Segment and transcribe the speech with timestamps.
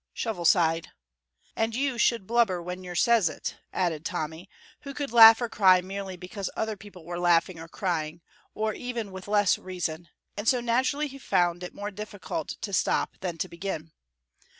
[0.15, 0.93] Shovel sighed.
[1.55, 5.81] "And you should blubber when yer says it," added Tommy, who could laugh or cry
[5.81, 8.21] merely because other people were laughing or crying,
[8.55, 12.73] or even with less reason, and so naturally that he found it more difficult to
[12.73, 13.91] stop than to begin.